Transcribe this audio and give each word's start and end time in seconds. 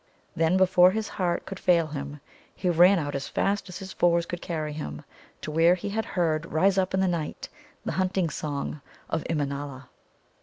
Then, 0.35 0.57
before 0.57 0.89
his 0.89 1.07
heart 1.09 1.45
could 1.45 1.59
fail 1.59 1.85
him, 1.85 2.21
he 2.55 2.71
ran 2.71 2.97
out 2.97 3.13
as 3.13 3.27
fast 3.29 3.69
as 3.69 3.77
his 3.77 3.93
fours 3.93 4.25
could 4.25 4.41
carry 4.41 4.73
him 4.73 5.03
to 5.41 5.51
where 5.51 5.75
he 5.75 5.89
had 5.89 6.05
heard 6.17 6.47
rise 6.51 6.79
up 6.79 6.95
in 6.95 7.01
the 7.01 7.07
night 7.07 7.49
the 7.85 7.91
Hunting 8.01 8.31
Song 8.31 8.81
of 9.11 9.23
Immanâla. 9.29 9.89